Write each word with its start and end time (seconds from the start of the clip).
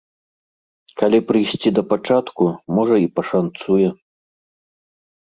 Калі 1.01 1.17
прыйсці 1.31 1.69
да 1.79 1.83
пачатку, 1.91 2.47
можа 2.77 2.95
і 3.01 3.05
пашанцуе? 3.19 3.87